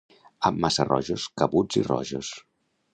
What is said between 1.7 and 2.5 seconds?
i rojos